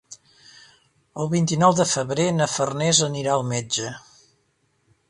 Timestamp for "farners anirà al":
2.55-3.47